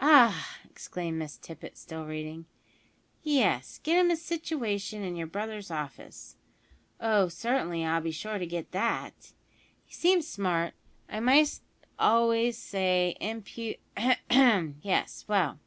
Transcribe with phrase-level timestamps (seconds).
[0.00, 2.46] "Ah!" exclaimed Miss Tippet, still reading,
[3.22, 6.34] "yes; `get him a situation in your brother's office,'
[6.98, 9.14] (oh, certainly, I'll be sure to get that);
[9.88, 10.74] `he seems smart,
[11.08, 11.60] I might
[11.96, 14.80] almost say impu' Ahem!
[14.82, 15.60] Yes, well